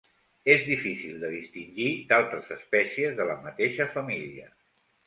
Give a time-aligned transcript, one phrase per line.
[0.53, 4.53] És difícil de distingir d'altres espècies de la mateixa família.